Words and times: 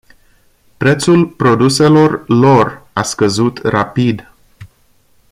Prețul 0.77 1.27
produselor 1.27 2.23
lor 2.27 2.87
a 2.93 3.01
scăzut 3.03 3.59
rapid. 3.63 4.29